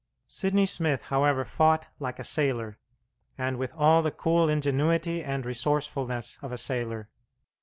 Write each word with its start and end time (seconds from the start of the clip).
Sidney 0.25 0.65
Smith, 0.65 1.03
however, 1.09 1.45
fought 1.45 1.89
like 1.99 2.17
a 2.17 2.23
sailor, 2.23 2.79
and 3.37 3.57
with 3.59 3.75
all 3.75 4.01
the 4.01 4.09
cool 4.09 4.49
ingenuity 4.49 5.23
and 5.23 5.45
resourcefulness 5.45 6.39
of 6.41 6.51
a 6.51 6.57
sailor. 6.57 7.07